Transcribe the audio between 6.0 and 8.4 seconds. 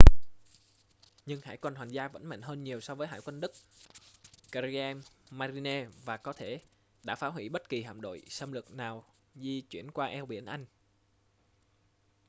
và có thể đã phá hủy bất kỳ hạm đội